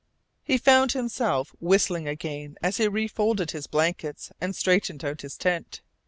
He 0.43 0.57
found 0.57 0.93
himself 0.93 1.51
whistling 1.59 2.07
again 2.07 2.55
as 2.63 2.77
he 2.77 2.87
refolded 2.87 3.51
his 3.51 3.67
blankets 3.67 4.31
and 4.41 4.55
straightened 4.55 5.05
out 5.05 5.21
his 5.21 5.37
tent. 5.37 5.81